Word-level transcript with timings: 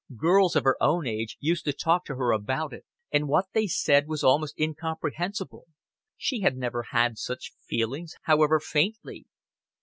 Girls 0.17 0.55
of 0.55 0.63
her 0.63 0.77
own 0.81 1.05
age 1.05 1.37
used 1.39 1.63
to 1.65 1.73
talk 1.73 2.05
to 2.05 2.15
her 2.15 2.31
about 2.31 2.73
it, 2.73 2.85
and 3.11 3.27
what 3.27 3.45
they 3.53 3.67
said 3.67 4.07
was 4.07 4.23
almost 4.23 4.59
incomprehensible. 4.59 5.67
She 6.17 6.39
had 6.39 6.57
never 6.57 6.87
had 6.89 7.19
such 7.19 7.51
feelings, 7.67 8.15
however 8.23 8.59
faintly. 8.59 9.27